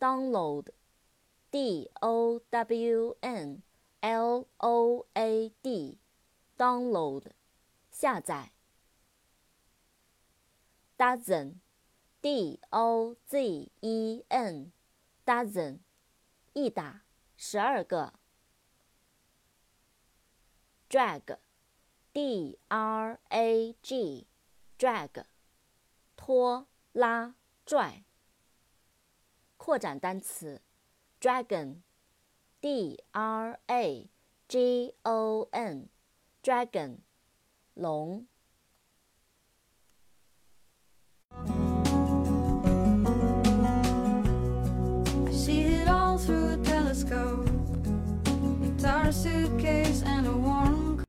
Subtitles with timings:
[0.00, 3.62] download，d o w n
[4.00, 7.24] l o a d，download，
[7.90, 8.52] 下载。
[10.96, 15.80] dozen，d o z e n，dozen，
[16.54, 17.04] 一打。
[17.36, 18.14] 十二个。
[20.88, 25.24] drag，d r a g，drag，
[26.16, 28.04] 拖拉拽。
[29.56, 30.62] 扩展单词
[31.20, 34.10] ，dragon，d r a
[34.46, 36.98] g o n，dragon，
[37.74, 38.28] 龙。